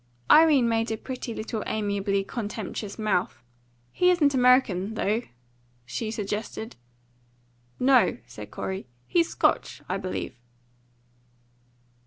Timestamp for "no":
7.79-8.17